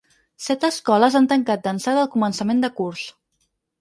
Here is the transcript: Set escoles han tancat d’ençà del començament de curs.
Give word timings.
Set 0.43 0.63
escoles 0.69 1.17
han 1.19 1.29
tancat 1.33 1.63
d’ençà 1.67 1.93
del 1.99 2.11
començament 2.17 2.65
de 2.65 2.73
curs. 2.81 3.05